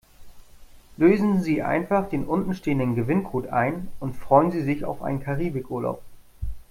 Lösen 0.97 1.43
Sie 1.43 1.61
einfach 1.61 2.09
den 2.09 2.25
unten 2.25 2.55
stehenden 2.55 2.95
Gewinncode 2.95 3.49
ein 3.53 3.87
und 3.99 4.15
freuen 4.17 4.49
Sie 4.49 4.63
sich 4.63 4.83
auf 4.83 5.03
einen 5.03 5.19
Karibikurlaub. 5.21 6.01